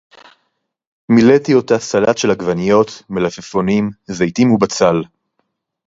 [1.09, 5.01] מִלֵּאתִי אוֹתָהּ סַלַּט שֶׁל עַגְבָנִיּוֹת, מְלָפְפוֹנִים, זֵיתִים וּבָצָל